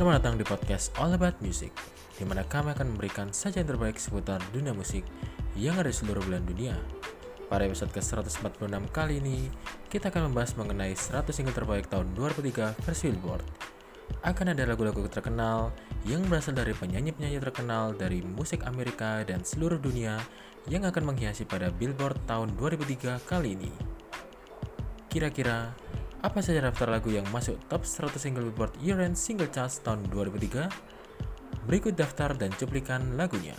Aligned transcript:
Selamat 0.00 0.24
datang 0.24 0.40
di 0.40 0.48
podcast 0.48 0.96
All 0.96 1.12
About 1.12 1.44
Music, 1.44 1.76
di 2.16 2.24
mana 2.24 2.40
kami 2.40 2.72
akan 2.72 2.96
memberikan 2.96 3.36
sajian 3.36 3.68
terbaik 3.68 4.00
seputar 4.00 4.40
dunia 4.48 4.72
musik 4.72 5.04
yang 5.52 5.76
ada 5.76 5.92
di 5.92 5.96
seluruh 6.00 6.24
belahan 6.24 6.48
dunia. 6.48 6.72
Pada 7.52 7.68
episode 7.68 7.92
ke-146 7.92 8.80
kali 8.96 9.20
ini, 9.20 9.52
kita 9.92 10.08
akan 10.08 10.32
membahas 10.32 10.56
mengenai 10.56 10.96
100 10.96 11.36
single 11.36 11.52
terbaik 11.52 11.92
tahun 11.92 12.16
2003 12.16 12.80
versi 12.80 13.12
Billboard. 13.12 13.44
Akan 14.24 14.48
ada 14.48 14.64
lagu-lagu 14.64 15.04
terkenal 15.04 15.68
yang 16.08 16.24
berasal 16.32 16.56
dari 16.56 16.72
penyanyi-penyanyi 16.72 17.36
terkenal 17.36 17.92
dari 17.92 18.24
musik 18.24 18.64
Amerika 18.64 19.20
dan 19.28 19.44
seluruh 19.44 19.76
dunia 19.76 20.16
yang 20.64 20.88
akan 20.88 21.12
menghiasi 21.12 21.44
pada 21.44 21.68
Billboard 21.68 22.16
tahun 22.24 22.56
2003 22.56 23.20
kali 23.28 23.52
ini. 23.52 23.72
Kira-kira 25.12 25.76
apa 26.20 26.44
saja 26.44 26.60
daftar 26.60 26.92
lagu 26.92 27.08
yang 27.08 27.24
masuk 27.32 27.56
top 27.72 27.88
100 27.88 28.20
single 28.20 28.44
Billboard 28.52 28.76
Year-End 28.84 29.16
Single 29.16 29.48
Charts 29.48 29.80
tahun 29.80 30.04
2003? 30.12 30.68
Berikut 31.64 31.96
daftar 31.96 32.36
dan 32.36 32.52
cuplikan 32.60 33.16
lagunya. 33.16 33.56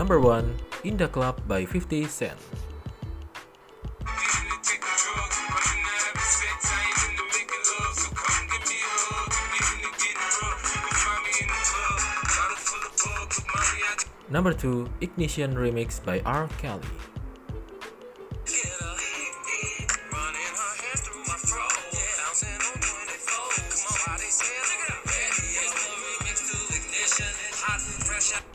Number 0.00 0.16
1, 0.16 0.88
In 0.88 0.96
the 0.96 1.12
Club 1.12 1.36
by 1.44 1.68
50 1.68 2.08
Cent. 2.08 2.61
Number 14.32 14.54
2, 14.54 14.88
Ignition 15.02 15.52
Remix 15.52 16.02
by 16.02 16.20
R. 16.24 16.48
Kelly. 16.56 16.88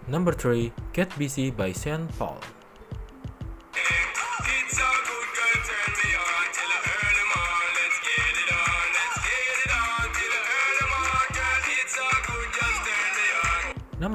Number 0.07 0.31
3, 0.33 0.73
Get 0.93 1.15
Busy 1.19 1.51
by 1.51 1.73
Sean 1.73 2.07
Paul. 2.17 2.41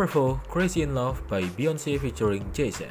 Number 0.03 0.15
4, 0.15 0.43
Crazy 0.49 0.83
in 0.83 0.97
Love 0.97 1.23
by 1.29 1.43
Beyonce 1.43 1.95
featuring 2.01 2.53
Jay-Z. 2.53 2.87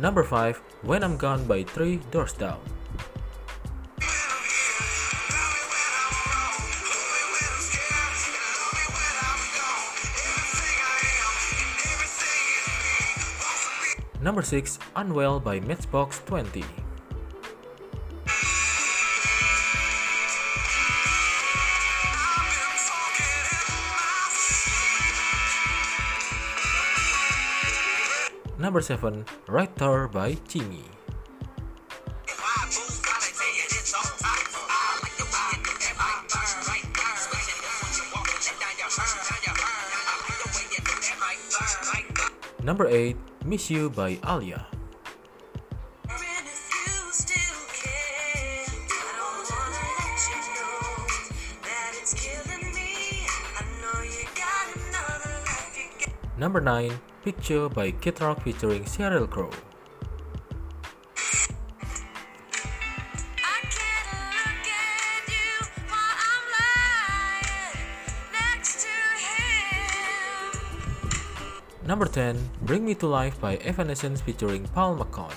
Number 0.00 0.24
5, 0.24 0.56
When 0.82 1.04
I'm 1.04 1.16
Gone 1.16 1.46
by 1.46 1.62
Three 1.62 1.98
Doors 2.10 2.32
Down. 2.32 2.75
Number 14.26 14.42
6, 14.42 14.80
Unwell 14.96 15.38
by 15.38 15.60
Matchbox 15.60 16.18
20. 16.26 16.64
Number 28.58 28.80
7, 28.80 29.24
Right 29.46 29.76
Tower 29.76 30.08
by 30.08 30.32
Chingy. 30.50 30.95
Number 42.66 42.90
8, 42.90 43.14
Miss 43.46 43.70
You 43.70 43.88
by 43.90 44.16
Aaliyah. 44.26 44.66
Number 56.36 56.60
9, 56.60 56.90
Picture 57.22 57.68
by 57.68 57.92
Kid 57.92 58.20
Rock 58.20 58.42
featuring 58.42 58.82
Sheryl 58.82 59.30
Crow. 59.30 59.54
Number 71.86 72.10
10, 72.10 72.34
Bring 72.66 72.84
Me 72.84 72.98
to 72.98 73.06
Life 73.06 73.40
by 73.40 73.62
Evanescence 73.62 74.20
featuring 74.20 74.66
Paul 74.74 74.98
McCoy. 74.98 75.30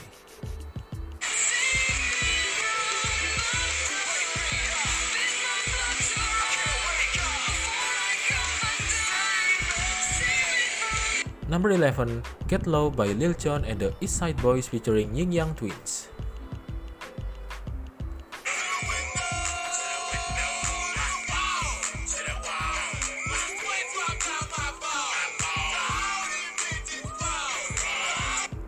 Number 11.48 11.70
11, 11.70 12.24
Get 12.48 12.66
Low 12.66 12.90
by 12.90 13.14
Lil 13.14 13.34
Jon 13.34 13.64
and 13.66 13.78
the 13.78 13.94
East 14.02 14.18
Side 14.18 14.42
Boys 14.42 14.68
featuring 14.68 15.14
Ying 15.14 15.32
Yang 15.32 15.54
Twins. 15.54 15.99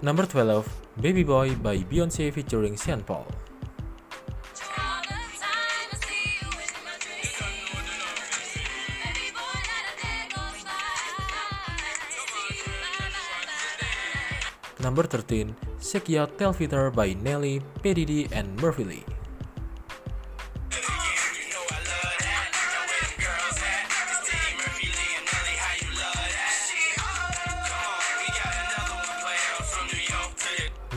Number 0.02 0.26
12, 0.26 0.66
Baby 0.98 1.22
Boy 1.22 1.54
by 1.62 1.78
Beyonce 1.86 2.34
featuring 2.34 2.74
Sean 2.74 3.06
Paul. 3.06 3.30
Number 14.82 15.06
13, 15.06 15.54
Shake 15.78 16.10
Ya 16.10 16.26
Tell 16.26 16.50
Fitter 16.58 16.90
by 16.90 17.14
Nelly, 17.14 17.62
P. 17.86 17.94
Diddy, 17.94 18.26
and 18.34 18.58
Murphy 18.58 18.84
Lee. 18.84 19.11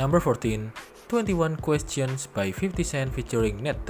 Number 0.05 0.21
14, 0.21 0.69
21 1.09 1.57
Questions 1.65 2.29
by 2.29 2.53
50 2.53 2.85
Cent 2.85 3.15
featuring 3.15 3.63
Ned. 3.65 3.81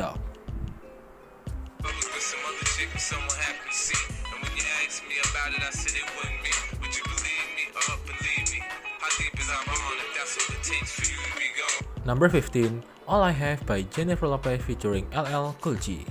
Number 12.06 12.28
15, 12.28 12.84
All 13.08 13.20
I 13.20 13.32
Have 13.32 13.66
by 13.66 13.82
Jennifer 13.82 14.28
Lopez 14.28 14.62
featuring 14.62 15.10
LL 15.10 15.58
Cool 15.58 15.74
J. 15.82 16.06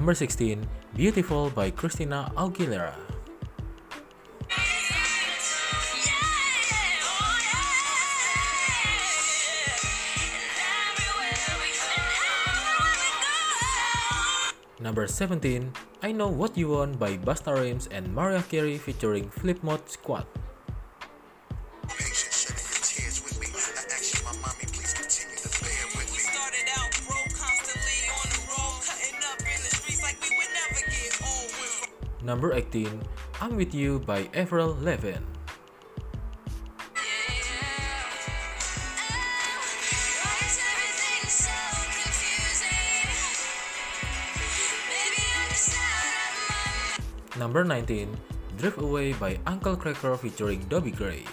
Number 0.00 0.16
16, 0.16 0.64
Beautiful 0.96 1.52
by 1.52 1.68
Christina 1.68 2.32
Aguilera. 2.32 2.96
Number 14.80 15.04
17, 15.04 15.68
I 16.00 16.12
Know 16.16 16.32
What 16.32 16.56
You 16.56 16.80
Want 16.80 16.96
by 16.96 17.20
Busta 17.20 17.52
Rhymes 17.52 17.84
and 17.92 18.08
Mariah 18.16 18.40
Carey 18.48 18.80
featuring 18.80 19.28
Flipmode 19.28 19.84
Squad. 19.84 20.24
Number 32.40 32.56
18, 32.56 32.88
I'm 33.42 33.52
With 33.54 33.74
You 33.74 34.00
by 34.00 34.24
Avril 34.32 34.72
Lavigne. 34.80 35.20
Number 47.36 47.62
19, 47.62 48.08
Drift 48.56 48.80
Away 48.80 49.12
by 49.12 49.36
Uncle 49.44 49.76
Kracker 49.76 50.16
featuring 50.16 50.64
Dobie 50.72 50.96
Gray. 50.96 51.28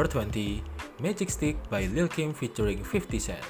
Number 0.00 0.12
20, 0.12 0.64
Magic 1.00 1.28
Stick 1.28 1.56
by 1.68 1.84
Lil 1.92 2.08
Kim 2.08 2.32
featuring 2.32 2.82
50 2.82 3.18
Cent. 3.18 3.44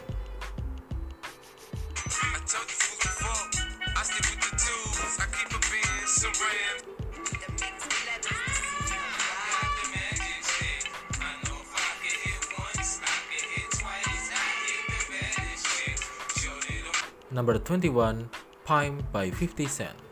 Number 17.31 17.59
21, 17.59 18.29
Pime 18.65 18.99
by 19.13 19.31
50 19.31 19.67
Cent. 19.67 20.10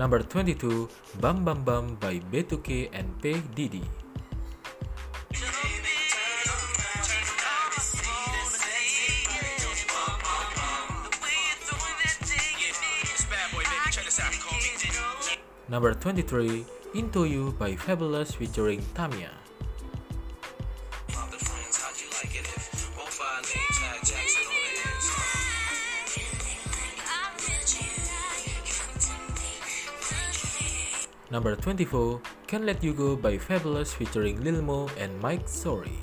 Number 0.00 0.24
22, 0.24 0.88
Bam 1.20 1.44
Bam 1.44 1.60
Bam 1.60 2.00
by 2.00 2.24
B2K 2.32 2.88
and 2.96 3.12
P 3.20 3.36
Diddy. 3.52 3.84
Number 15.68 15.92
23, 15.92 16.64
Into 16.96 17.28
You 17.28 17.52
by 17.60 17.76
Fabolous 17.76 18.32
featuring 18.32 18.80
Tamia. 18.96 19.49
Number 31.30 31.54
24, 31.54 32.20
Can't 32.48 32.64
Let 32.66 32.82
You 32.82 32.92
Go 32.92 33.14
by 33.14 33.38
Fabolous 33.38 33.94
featuring 33.94 34.42
Lil 34.42 34.62
Mo 34.62 34.90
and 34.98 35.14
Mike 35.22 35.46
Shorey. 35.46 35.94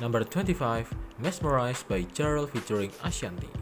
Number 0.00 0.24
25, 0.24 0.88
Mesmerized 1.18 1.86
by 1.88 2.06
Ja 2.16 2.26
Rule 2.26 2.46
featuring 2.46 2.90
Ashanti. 3.04 3.59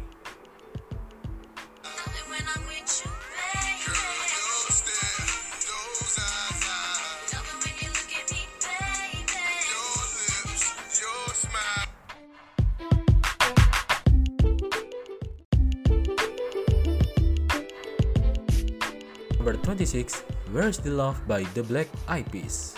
Number 19.89 20.05
26, 20.05 20.21
Where's 20.53 20.77
the 20.77 20.91
Love 20.91 21.17
by 21.27 21.45
The 21.57 21.63
Black 21.63 21.89
Eyed 22.09 22.29
Peas. 22.29 22.77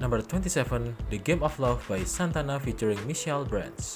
Number 0.00 0.18
27, 0.18 0.96
The 1.10 1.18
Game 1.18 1.44
of 1.44 1.54
Love 1.60 1.86
by 1.86 2.02
Santana 2.02 2.58
featuring 2.58 2.98
Michelle 3.06 3.44
Branch. 3.44 3.86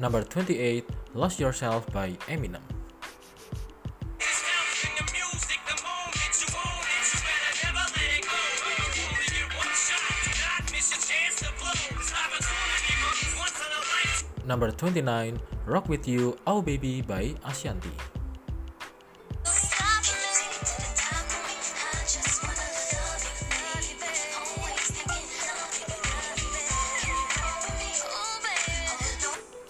Number 0.00 0.24
28, 0.24 0.88
Lost 1.12 1.38
Yourself 1.38 1.84
by 1.92 2.16
Eminem. 2.24 2.64
Number 14.46 14.70
29, 14.70 15.38
Rock 15.66 15.86
With 15.90 16.08
You, 16.08 16.38
Oh 16.46 16.62
Baby 16.62 17.02
by 17.02 17.34
Ashanti. 17.44 17.92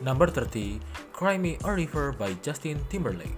Number 0.00 0.26
30, 0.32 0.80
Cry 1.12 1.36
Me 1.36 1.58
a 1.62 1.76
River 1.76 2.16
by 2.16 2.32
Justin 2.40 2.80
Timberlake. 2.88 3.36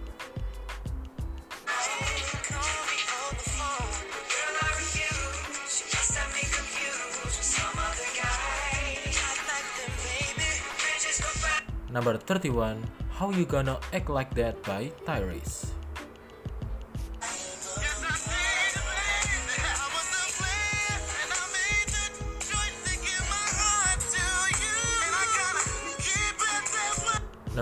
Number 11.90 12.16
31, 12.16 12.78
How 13.10 13.34
You 13.34 13.44
Gonna 13.44 13.82
Act 13.92 14.08
Like 14.08 14.32
That 14.38 14.62
by 14.62 14.94
Tyrese. 15.04 15.71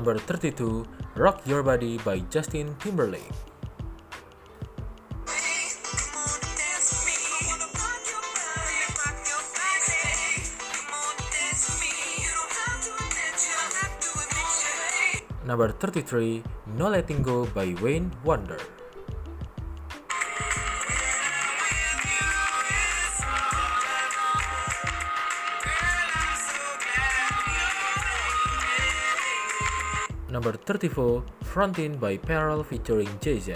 Number 0.00 0.16
32, 0.16 0.88
Rock 1.21 1.45
Your 1.45 1.61
Body 1.61 2.00
by 2.00 2.25
Justin 2.33 2.73
Timberlake. 2.80 3.21
Number 15.45 15.69
33, 15.69 16.45
No 16.80 16.88
Letting 16.88 17.21
Go 17.21 17.45
by 17.52 17.76
Wayne 17.85 18.09
Wonder. 18.25 18.80
Number 30.31 30.53
34, 30.53 31.25
Frontin 31.43 31.99
by 31.99 32.17
Pharrell 32.17 32.65
featuring 32.65 33.09
Jay-Z. 33.21 33.51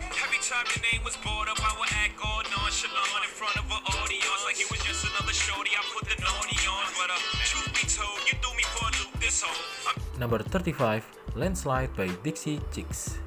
Every 0.00 0.40
time 0.40 0.64
your 0.72 0.82
name 0.90 1.04
was 1.04 1.14
brought 1.18 1.46
up, 1.46 1.60
I 1.60 1.76
would 1.78 1.92
act 1.92 2.16
all 2.24 2.40
nonchalant 2.48 3.20
in 3.20 3.32
front 3.36 3.56
of 3.60 3.66
an 3.68 3.84
audience 3.84 4.42
like 4.46 4.58
it 4.58 4.70
was 4.70 4.80
just 4.80 5.04
another 5.04 5.34
shorty. 5.34 5.72
I 5.76 5.84
put 5.92 6.08
the 6.08 6.16
naughty 6.24 6.56
on, 6.64 6.86
but 6.96 7.10
uh, 7.12 7.20
truth 7.44 7.68
be 7.76 7.84
told, 7.84 8.18
you 8.24 8.38
threw 8.40 8.56
me 8.56 8.64
for 8.72 8.88
a 8.88 8.92
loop 8.96 9.20
this 9.20 9.42
whole. 9.44 10.18
Number 10.18 10.38
35, 10.38 11.04
Landslide 11.36 11.94
by 11.94 12.08
Dixie 12.24 12.58
Chicks. 12.72 13.17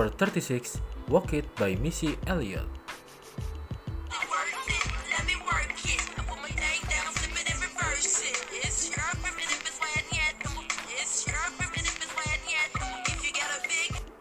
number 0.00 0.16
36, 0.16 0.80
Walk 1.08 1.34
It 1.34 1.44
by 1.56 1.74
Missy 1.76 2.16
Elliott. 2.26 2.64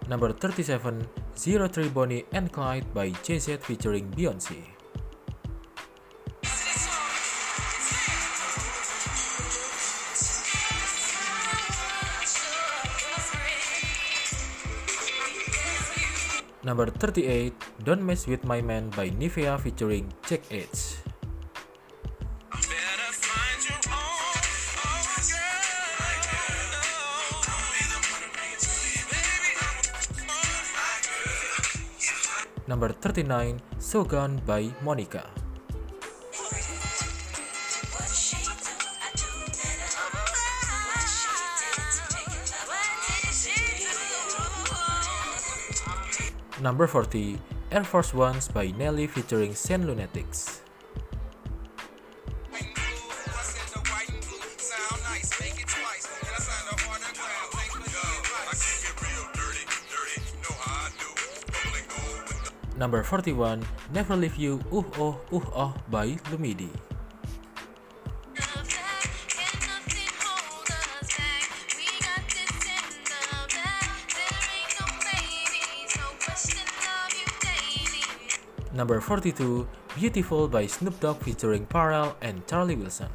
Number 0.09 0.33
37, 0.33 1.07
Zero 1.37 1.67
Three 1.69 1.87
Bonnie 1.87 2.25
and 2.33 2.51
Clyde 2.51 2.93
by 2.93 3.11
JZ 3.23 3.61
featuring 3.61 4.11
Beyoncé. 4.11 4.78
Number 16.69 16.85
38, 16.85 17.81
Don't 17.81 18.05
Mess 18.05 18.29
With 18.29 18.45
My 18.45 18.61
Man 18.61 18.93
by 18.93 19.09
Nivea 19.09 19.57
featuring 19.57 20.13
Jack 20.21 20.45
H. 20.53 21.01
Better 22.53 23.09
find 23.09 23.57
your 23.65 23.81
own, 23.89 24.37
oh 35.25 35.48
Number 46.59 46.87
40, 46.87 47.39
Air 47.71 47.85
Force 47.85 48.13
Ones 48.13 48.49
by 48.51 48.75
Nelly 48.75 49.07
featuring 49.07 49.55
Saint 49.55 49.87
Lunatics. 49.87 50.59
Number 62.75 63.03
41, 63.03 63.63
Never 63.93 64.15
Leave 64.15 64.35
You 64.35 64.59
Uh 64.67 64.83
Oh 64.99 65.15
Uh 65.31 65.47
Oh 65.55 65.73
by 65.87 66.19
Lumidee. 66.27 66.71
Number 78.79 79.01
42, 79.01 79.67
Beautiful 79.99 80.47
by 80.47 80.65
Snoop 80.65 80.97
Dogg 81.01 81.19
featuring 81.19 81.67
Pharrell 81.67 82.15
and 82.21 82.47
Charlie 82.47 82.77
Wilson. 82.79 83.11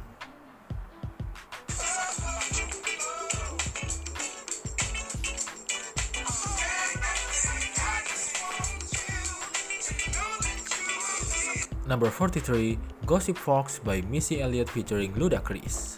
Number 11.87 12.11
43, 12.11 12.77
Gossip 13.07 13.35
Folks 13.35 13.79
by 13.79 14.01
Missy 14.01 14.41
Elliott 14.45 14.69
featuring 14.69 15.13
Ludacris. 15.13 15.94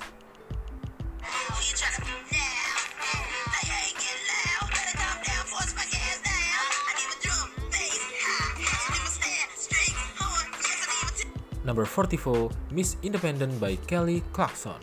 Number 11.67 11.83
44, 11.83 12.49
Miss 12.71 12.95
Independent 13.03 13.59
by 13.59 13.75
Kelly 13.75 14.23
Clarkson. 14.31 14.79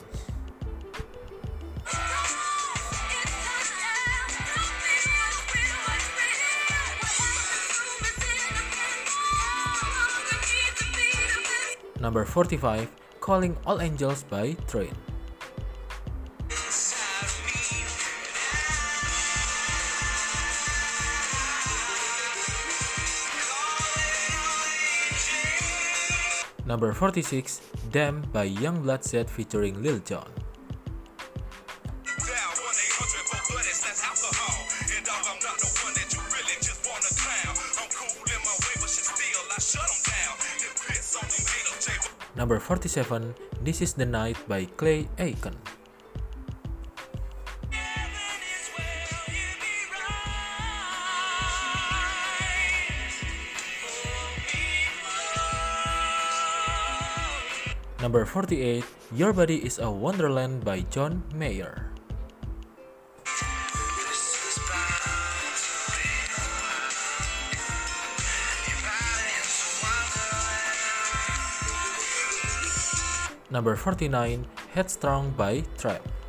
Number 11.98 12.26
45, 12.26 12.90
Calling 13.20 13.56
All 13.64 13.80
Angels 13.80 14.22
by 14.24 14.52
Train. 14.68 14.92
Shut 39.60 39.86
'em 39.86 40.02
down. 40.02 40.34
Then 40.58 40.74
piss 40.86 41.16
on 41.16 41.28
featuring 41.28 41.62
Lil 41.62 41.78
Jon. 41.80 42.10
Number 42.36 42.58
47, 42.58 43.34
This 43.62 43.80
Is 43.80 43.94
the 43.94 44.06
Night 44.06 44.36
by 44.48 44.66
Clay 44.76 45.08
Aiken. 45.18 45.73
Number 58.04 58.28
48, 58.28 58.84
Your 59.16 59.32
Body 59.32 59.64
is 59.64 59.80
a 59.80 59.88
Wonderland 59.88 60.60
by 60.60 60.84
John 60.92 61.24
Mayer. 61.32 61.88
Number 73.48 73.72
49, 73.72 74.44
Headstrong 74.76 75.32
by 75.32 75.64
Trapt. 75.80 76.23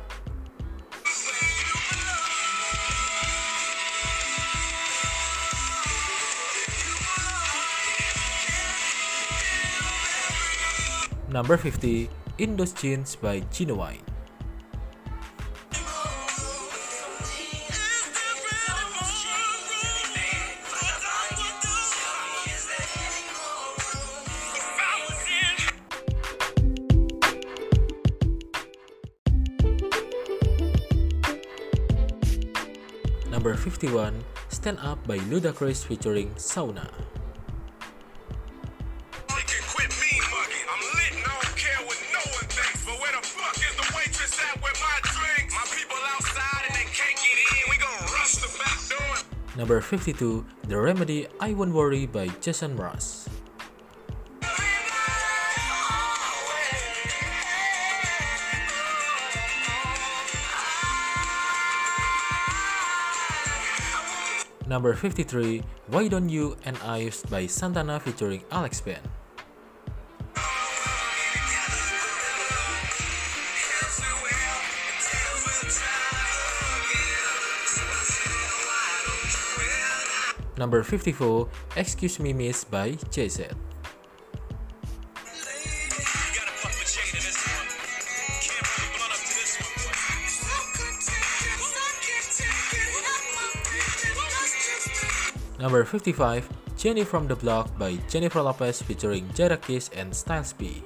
Number 11.36 11.58
50, 11.58 12.08
In 12.38 12.56
Those 12.56 12.72
Jeans 12.72 13.14
by 13.14 13.44
Ginuwine. 13.52 14.00
Number 33.28 33.52
51, 33.52 34.24
Stand 34.48 34.78
Up 34.80 35.06
by 35.06 35.18
Ludacris 35.28 35.84
featuring 35.84 36.32
Shawnna. 36.40 36.88
Number 49.66 49.80
52, 49.82 50.46
The 50.68 50.78
Remedy 50.78 51.26
I 51.40 51.50
Won't 51.50 51.74
Worry 51.74 52.06
by 52.06 52.28
Jason 52.38 52.78
Mraz. 52.78 53.26
Number 64.68 64.94
53, 64.94 65.64
Why 65.88 66.06
Don't 66.06 66.28
You 66.28 66.54
and 66.64 66.78
I 66.86 67.10
by 67.28 67.48
Santana 67.50 67.98
featuring 67.98 68.46
Alex 68.52 68.80
Band. 68.80 69.02
Number 80.58 80.82
54, 80.82 81.48
Excuse 81.76 82.18
Me 82.18 82.32
Miss 82.32 82.64
by 82.64 82.92
one. 82.92 83.56
Number 95.58 95.84
55, 95.84 96.48
Jenny 96.76 97.04
from 97.04 97.26
the 97.26 97.36
Block 97.36 97.76
by 97.78 97.96
Jennifer 98.08 98.40
Lopez 98.40 98.80
featuring 98.80 99.28
Jadakiss 99.30 99.90
and 99.96 100.14
Styles 100.14 100.52
P. 100.52 100.84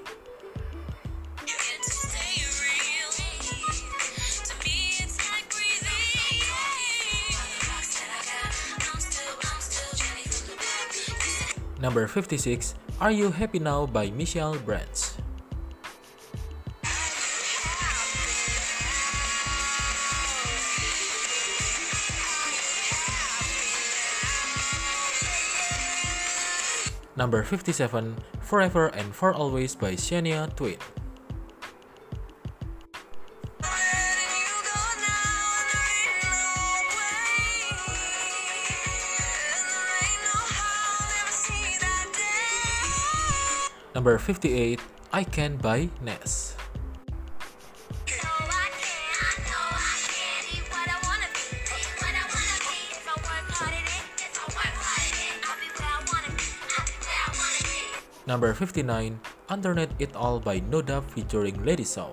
Number 11.80 12.06
56, 12.06 12.74
Are 13.00 13.10
You 13.10 13.30
Happy 13.32 13.58
Now 13.58 13.86
by 13.86 14.10
Michelle 14.10 14.52
Branch. 14.68 14.84
Number 27.16 27.42
57, 27.42 28.16
Forever 28.40 28.88
and 28.88 29.14
For 29.14 29.32
Always 29.32 29.74
by 29.74 29.92
Shania 29.92 30.54
Twain. 30.54 30.76
Number 44.00 44.16
58, 44.16 44.80
I 45.12 45.24
Can 45.28 45.60
by 45.60 45.92
Nas. 46.00 46.56
Number 58.24 58.54
59, 58.56 59.20
Underneath 59.50 59.92
It 59.98 60.16
All 60.16 60.40
by 60.40 60.64
No 60.64 60.80
featuring 61.12 61.62
Lady 61.62 61.84
Saw. 61.84 62.08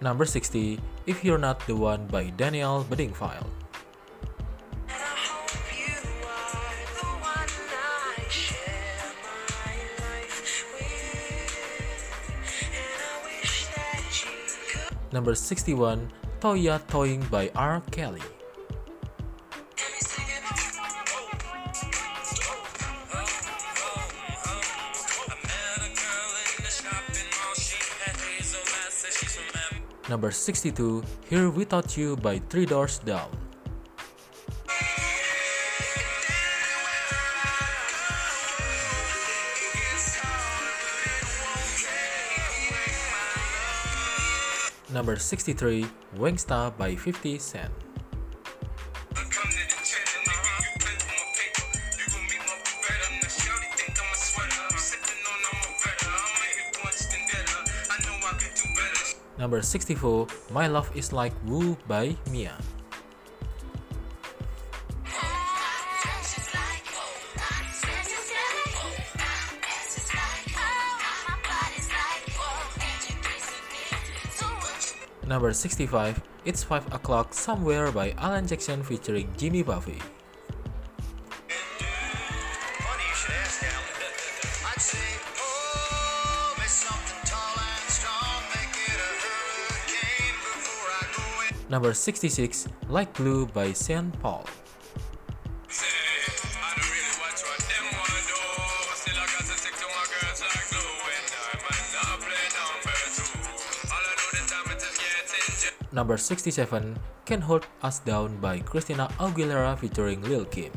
Number 0.00 0.24
60, 0.24 0.80
If 1.04 1.22
You're 1.22 1.36
Not 1.36 1.60
the 1.66 1.76
One 1.76 2.06
by 2.06 2.32
Daniel 2.32 2.86
Bedingfield. 2.88 3.44
Number 15.12 15.34
61, 15.34 16.08
Thoia 16.40 16.80
Thoing 16.88 17.28
by 17.28 17.50
R. 17.54 17.82
Kelly. 17.90 18.24
Number 30.10 30.32
62, 30.32 31.04
Here 31.30 31.48
Without 31.50 31.96
You 31.96 32.16
by 32.16 32.42
Three 32.50 32.66
Doors 32.66 32.98
Down. 32.98 33.30
Number 44.90 45.14
63, 45.14 45.86
Wangsta 46.18 46.76
by 46.76 46.96
50 46.96 47.38
Cent. 47.38 47.89
Number 59.40 59.62
64, 59.62 60.26
My 60.52 60.66
Love 60.68 60.94
Is 60.94 61.14
Like 61.14 61.32
Woo 61.46 61.74
by 61.88 62.14
Mya. 62.28 62.52
Number 75.26 75.54
65, 75.54 76.20
It's 76.44 76.62
5 76.62 76.92
O'Clock 76.92 77.32
Somewhere 77.32 77.90
by 77.90 78.12
Alan 78.18 78.46
Jackson 78.46 78.82
featuring 78.82 79.32
Jimmy 79.38 79.62
Buffett. 79.62 80.19
Know 91.70 91.78
Like 92.88 93.14
Glue 93.14 93.46
by 93.46 93.72
getting 93.72 94.10
Paul. 94.18 94.44
Number 105.92 106.16
67, 106.16 106.98
Can't 107.24 107.42
Hold 107.42 107.68
Us 107.82 108.00
Down 108.00 108.36
by 108.38 108.58
Christina 108.58 109.06
Aguilera 109.20 109.78
featuring 109.78 110.22
Lil 110.22 110.46
Kim. 110.46 110.72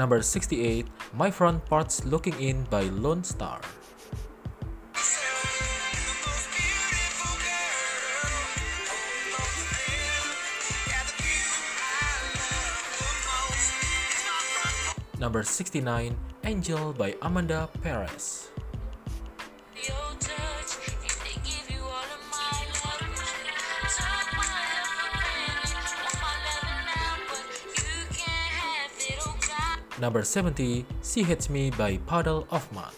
Number 0.00 0.22
68, 0.22 0.88
My 1.12 1.30
Front 1.30 1.66
Part's 1.66 2.06
Looking 2.06 2.32
In 2.40 2.64
by 2.72 2.84
Lonestar. 2.88 3.60
Number 15.18 15.42
69, 15.42 16.16
Angel 16.44 16.94
by 16.94 17.14
Amanda 17.20 17.68
Perez. 17.82 18.39
Number 30.00 30.22
70, 30.24 30.86
She 31.02 31.22
Hates 31.22 31.50
Me 31.50 31.68
by 31.68 31.98
Puddle 32.06 32.46
of 32.50 32.66
Mudd. 32.72 32.94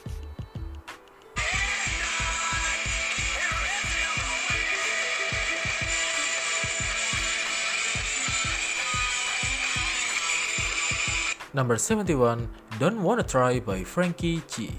Number 11.52 11.76
71, 11.76 12.48
Don't 12.78 13.02
Wanna 13.02 13.24
Try 13.24 13.58
by 13.58 13.82
Frankie 13.82 14.40
G. 14.48 14.70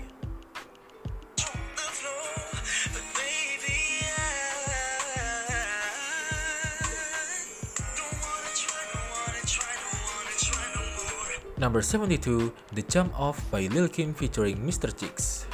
Number 11.64 11.82
72, 11.82 12.52
The 12.76 12.82
Jump 12.92 13.18
Off 13.18 13.40
by 13.50 13.72
Lil 13.72 13.88
Kim 13.88 14.14
featuring 14.14 14.60
Mr. 14.68 14.92
Chicks. 14.92 15.48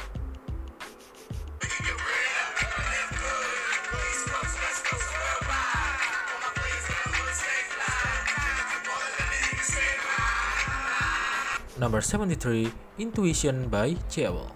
Number 11.78 12.00
73, 12.02 12.72
Intuition 12.98 13.68
by 13.68 13.94
Jewel. 14.10 14.50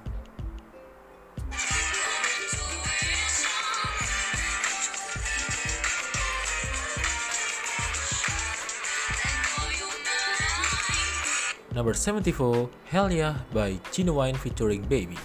Number 11.74 11.92
74, 11.92 12.70
Hell 12.86 13.10
Yeah 13.10 13.34
by 13.52 13.72
Ginuwine 13.90 14.36
featuring 14.36 14.82
Baby. 14.82 15.18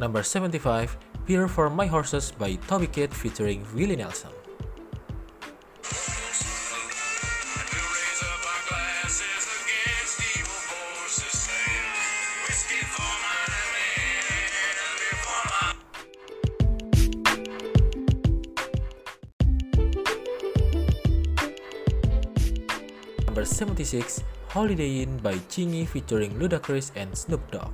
Number 0.00 0.24
75, 0.24 0.96
Beer 1.24 1.46
for 1.46 1.70
My 1.70 1.86
Horses 1.86 2.32
by 2.32 2.56
Toby 2.66 2.88
Keith 2.88 3.14
featuring 3.14 3.64
Willie 3.72 3.94
Nelson. 3.94 4.39
1996, 23.80 24.24
Holiday 24.52 25.00
Inn 25.00 25.16
by 25.24 25.32
Chingy 25.48 25.88
featuring 25.88 26.36
Ludacris 26.36 26.92
and 26.96 27.16
Snoop 27.16 27.40
Dogg. 27.50 27.72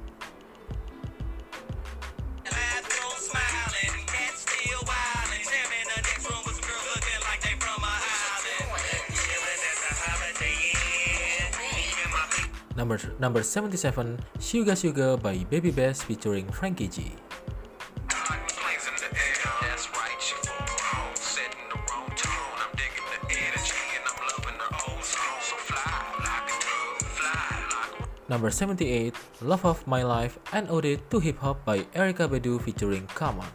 Number, 12.76 13.00
number 13.18 13.42
77, 13.42 14.20
Sugar 14.38 14.76
Sugar 14.76 15.16
by 15.16 15.42
Baby 15.50 15.72
Bash 15.72 16.06
featuring 16.06 16.46
Frankie 16.52 16.86
G. 16.86 17.10
Number 28.36 28.52
78, 28.52 29.16
Love 29.40 29.64
of 29.64 29.86
My 29.88 30.04
Life, 30.04 30.36
an 30.52 30.68
ode 30.68 31.00
to 31.08 31.16
hip 31.24 31.40
hop 31.40 31.64
by 31.64 31.88
Erykah 31.96 32.28
Badu 32.28 32.60
featuring 32.60 33.08
Common. 33.16 33.48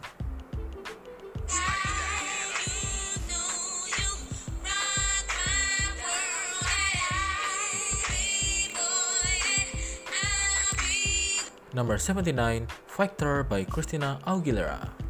Number 11.77 12.01
79, 12.01 12.65
Factor 12.89 13.43
by 13.45 13.61
Christina 13.63 14.17
Aguilera. 14.25 15.00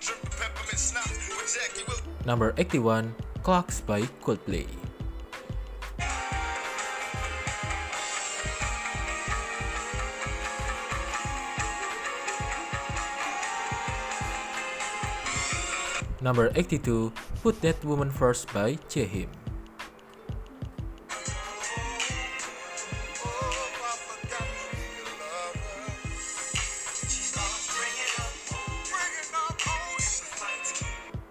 Dripping 0.00 0.32
peppermint 0.40 0.80
schnapps 0.80 1.28
with 1.28 1.52
by 1.52 1.68
Tupac. 1.76 2.00
Number 2.24 2.54
81, 2.56 3.14
Clocks 3.42 3.80
by 3.84 4.08
Coldplay. 4.24 4.79
Number 16.20 16.52
82, 16.54 17.12
Put 17.42 17.60
That 17.64 17.82
Woman 17.82 18.10
First 18.12 18.52
by 18.52 18.76
Chehim. 18.92 19.28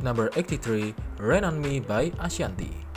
Number 0.02 0.32
83, 0.36 0.96
Rain 1.20 1.44
on 1.44 1.62
Me 1.62 1.80
by 1.80 2.12
Ashanti. 2.18 2.89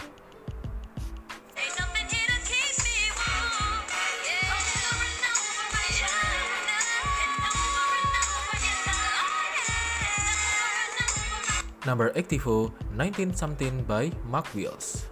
Number 11.84 12.12
84, 12.14 12.70
19 12.94 13.34
Something 13.34 13.82
by 13.82 14.12
Mark 14.30 14.46
Wills. 14.54 15.06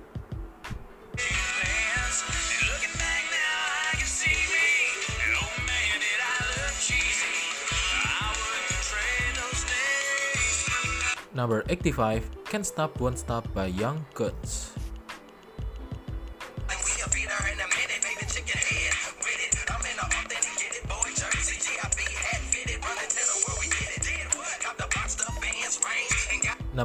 Number 11.35 11.65
85, 11.71 12.45
Can't 12.45 12.67
Stop 12.67 13.01
Won't 13.01 13.19
Stop 13.19 13.49
by 13.55 13.67
Young 13.67 14.05
Guns. 14.15 14.60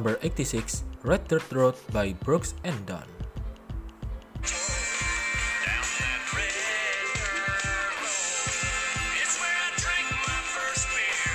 Number 0.05 0.21
86, 0.21 0.85
Red 1.01 1.25
Dirt 1.25 1.49
Road 1.49 1.73
by 1.89 2.13
Brooks 2.21 2.53
and 2.61 2.77
Dunn. 2.85 3.09
down 5.65 5.81
that 5.97 6.21
red 6.29 6.53
dirt 6.53 7.25
road. 7.33 8.13
It's 9.17 9.33
where 9.41 9.49
I 9.49 9.73
drank 9.81 10.05
my 10.13 10.41
first 10.45 10.85
beer. 10.93 11.33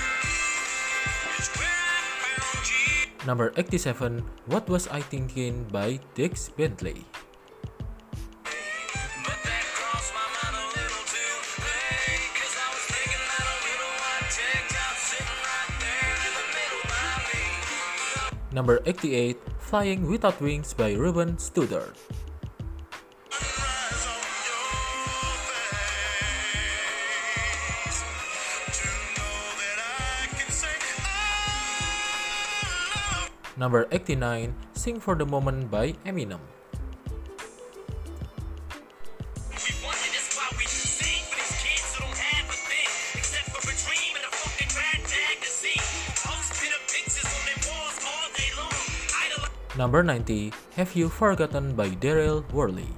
It's 1.34 1.50
where 1.58 1.66
I 1.66 1.98
found 2.30 2.62
you. 2.70 3.10
Number 3.26 3.50
87, 3.58 4.22
What 4.46 4.70
Was 4.70 4.86
I 4.86 5.02
Thinking 5.02 5.66
by 5.74 5.98
Dierks 6.14 6.54
Bentley. 6.54 7.02
Number 18.70 18.86
88, 18.86 19.34
Flying 19.58 20.06
Without 20.06 20.38
Wings 20.38 20.70
by 20.78 20.94
Ruben 20.94 21.34
love. 21.34 21.90
Number 33.58 33.90
89, 33.90 34.54
Sing 34.78 35.02
for 35.02 35.18
the 35.18 35.26
Moment 35.26 35.66
by 35.66 35.98
Eminem. 36.06 36.38
Number 49.80 50.02
90, 50.04 50.52
Have 50.76 50.92
You 50.92 51.08
Forgotten 51.08 51.72
by 51.72 51.88
Darryl 51.88 52.44
Worley. 52.52 52.92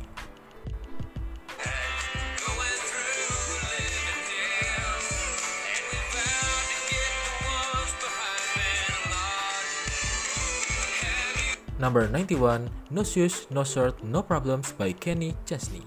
Number 11.78 12.08
91, 12.10 12.66
No 12.90 13.04
Shoes, 13.06 13.46
No 13.54 13.62
Shirt, 13.62 14.02
No 14.02 14.20
Problems 14.26 14.72
by 14.72 14.90
Kenny 14.90 15.36
Chesney. 15.46 15.86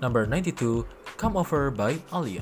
Number 0.00 0.24
92, 0.24 0.86
Come 1.20 1.36
Over 1.36 1.70
by 1.70 2.00
Aaliyah. 2.08 2.40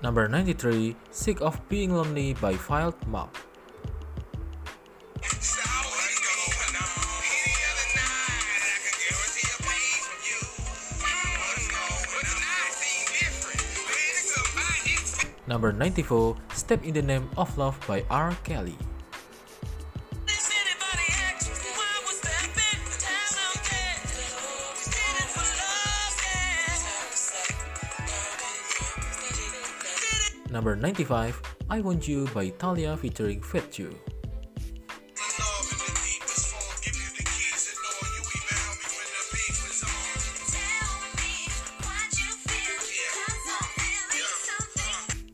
Number 0.00 0.26
93, 0.26 0.96
Sick 1.10 1.42
of 1.42 1.60
Being 1.68 1.92
Lonely 1.92 2.32
by 2.32 2.56
Field 2.56 2.96
Mob. 3.06 3.28
Number 15.58 15.72
94, 15.72 16.36
Step 16.54 16.84
in 16.84 16.94
the 16.94 17.02
Name 17.02 17.28
of 17.36 17.58
Love 17.58 17.74
by 17.88 18.04
R. 18.10 18.30
Kelly. 18.44 18.78
Does 20.24 20.50
anybody 20.54 21.02
ask 21.18 21.50
why 21.74 21.98
was 22.06 22.20
that 22.22 22.46
bit 22.54 22.78
down 23.02 23.34
on 23.42 23.58
there? 23.66 23.98
Did 24.86 25.18
it 25.18 25.34
for 25.34 25.42
love, 25.58 26.14
yeah. 26.22 26.78
Did 30.46 30.52
Number 30.52 30.76
95, 30.76 31.42
I 31.68 31.80
Want 31.80 32.06
You 32.06 32.28
by 32.32 32.50
Thalía 32.50 32.96
featuring 32.96 33.42
Fit 33.42 33.80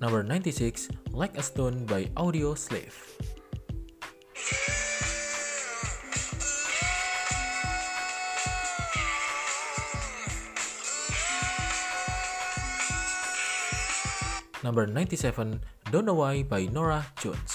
Number 0.05 0.23
96, 0.23 0.93
Like 1.17 1.39
a 1.39 1.43
Stone 1.43 1.89
by 1.89 2.13
Audio 2.15 2.53
Slave. 2.53 2.93
Number 14.61 14.85
97, 14.85 15.65
Don't 15.91 16.05
Know 16.05 16.21
Why 16.21 16.43
by 16.43 16.69
Nora 16.69 17.07
Jones. 17.17 17.54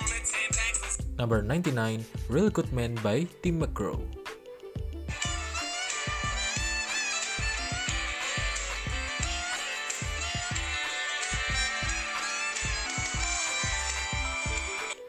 On 0.00 0.08
it, 0.16 0.24
10 0.24 0.48
packs. 0.56 0.98
And 1.04 1.18
Number 1.18 1.42
99, 1.42 2.04
Real 2.30 2.48
Good 2.48 2.72
Man 2.72 2.94
by 3.04 3.28
Tim 3.42 3.60
McGraw. 3.60 4.19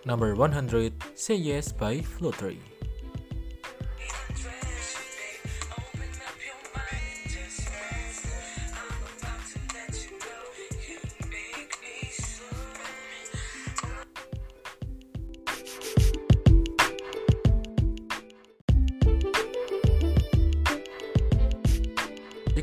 Number 0.01 0.33
100, 0.33 0.93
Say 1.13 1.37
Yes 1.37 1.69
by 1.69 2.01
Fluttery. 2.01 2.57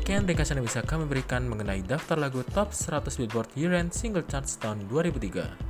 Sekian 0.09 0.25
ringkasan 0.25 0.57
yang 0.57 0.65
bisa 0.65 0.81
kami 0.81 1.05
berikan 1.05 1.45
mengenai 1.45 1.85
daftar 1.85 2.17
lagu 2.17 2.41
top 2.49 2.73
100 2.73 3.13
Billboard 3.13 3.45
Year-End 3.53 3.93
Single 3.93 4.25
Charts 4.25 4.57
tahun 4.57 4.89
2003. 4.89 5.68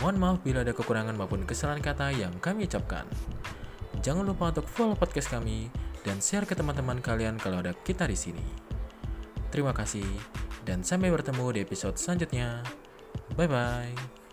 Mohon 0.00 0.16
maaf 0.20 0.38
bila 0.44 0.60
ada 0.60 0.76
kekurangan 0.76 1.16
maupun 1.16 1.48
kesalahan 1.48 1.80
kata 1.80 2.12
yang 2.12 2.36
kami 2.38 2.68
ucapkan. 2.68 3.08
Jangan 4.04 4.28
lupa 4.28 4.52
untuk 4.52 4.68
follow 4.68 4.94
podcast 4.94 5.32
kami 5.32 5.72
dan 6.04 6.20
share 6.20 6.44
ke 6.44 6.52
teman-teman 6.52 7.00
kalian 7.00 7.40
kalau 7.40 7.64
ada 7.64 7.72
kita 7.72 8.04
di 8.04 8.14
sini. 8.14 8.44
Terima 9.48 9.72
kasih 9.72 10.04
dan 10.68 10.84
sampai 10.84 11.08
bertemu 11.08 11.56
di 11.56 11.60
episode 11.64 11.96
selanjutnya. 11.96 12.60
Bye 13.34 13.48
bye. 13.48 14.25